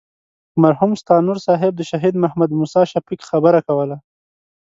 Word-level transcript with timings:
مرحوم 0.63 0.91
ستانور 1.01 1.37
صاحب 1.47 1.71
د 1.75 1.81
شهید 1.89 2.15
محمد 2.23 2.49
موسی 2.59 2.81
شفیق 2.91 3.21
خبره 3.29 3.59
کوله. 3.67 3.97